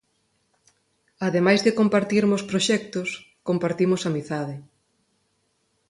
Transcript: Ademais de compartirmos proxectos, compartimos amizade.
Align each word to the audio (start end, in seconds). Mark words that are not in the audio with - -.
Ademais 1.27 1.59
de 1.65 1.75
compartirmos 1.79 2.41
proxectos, 2.51 3.09
compartimos 3.47 4.01
amizade. 4.09 4.55